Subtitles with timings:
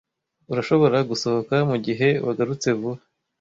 [0.51, 3.01] Urashobora gusohoka mugihe wagarutse vuba.